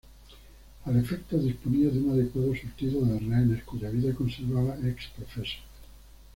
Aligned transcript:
Al 0.85 0.97
efecto 0.99 1.37
disponía 1.37 1.89
de 1.91 1.99
un 1.99 2.09
adecuado 2.13 2.55
surtido 2.55 3.05
de 3.05 3.19
rehenes 3.19 3.63
cuya 3.63 3.91
vida 3.91 4.15
conservaba 4.15 4.75
ex 4.83 5.05
profeso. 5.15 5.59